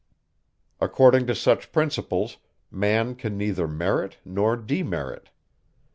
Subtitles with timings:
[0.79, 2.37] According to such principles,
[2.71, 5.29] man can neither merit nor demerit.